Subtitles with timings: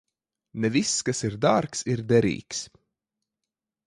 [0.61, 2.63] Ne viss, kas ir dārgs, ir derīgs.